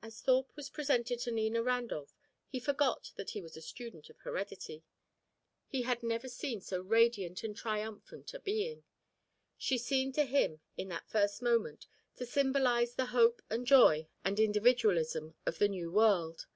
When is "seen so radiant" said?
6.26-7.44